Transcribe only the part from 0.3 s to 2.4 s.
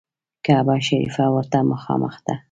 کعبه شریفه ورته مخامخ ده.